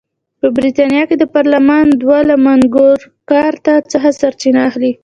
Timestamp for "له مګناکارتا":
2.29-3.75